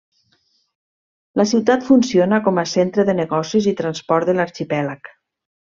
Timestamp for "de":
3.11-3.15, 4.33-4.37